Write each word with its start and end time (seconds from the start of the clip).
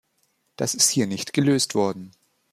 Das 0.55 0.73
ist 0.73 0.89
hier 0.89 1.05
nicht 1.05 1.31
gelöst 1.31 1.75
worden. 1.75 2.09